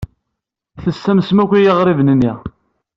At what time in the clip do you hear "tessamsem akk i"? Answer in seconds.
0.83-1.59